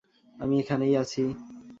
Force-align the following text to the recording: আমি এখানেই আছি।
আমি 0.35 0.55
এখানেই 0.59 0.93
আছি। 0.97 1.23